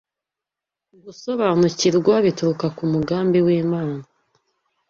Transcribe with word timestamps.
gusobanukirwa 1.03 2.13
bituruka 2.25 2.67
ku 2.77 2.83
mugambi 2.91 3.37
w’Imana 3.45 3.97